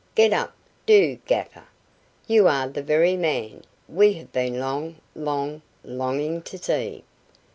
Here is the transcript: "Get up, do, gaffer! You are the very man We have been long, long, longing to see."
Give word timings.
"Get 0.15 0.33
up, 0.33 0.55
do, 0.87 1.19
gaffer! 1.27 1.65
You 2.25 2.47
are 2.47 2.67
the 2.67 2.81
very 2.81 3.15
man 3.15 3.65
We 3.87 4.13
have 4.13 4.31
been 4.31 4.59
long, 4.59 4.95
long, 5.13 5.61
longing 5.83 6.41
to 6.41 6.57
see." 6.57 7.03